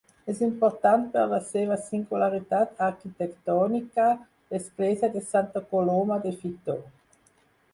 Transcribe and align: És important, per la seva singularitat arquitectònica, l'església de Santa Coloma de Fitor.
És 0.31 0.39
important, 0.45 1.03
per 1.15 1.25
la 1.33 1.37
seva 1.49 1.75
singularitat 1.89 2.81
arquitectònica, 2.87 4.07
l'església 4.55 5.11
de 5.19 5.23
Santa 5.29 5.63
Coloma 5.75 6.19
de 6.25 6.33
Fitor. 6.41 6.83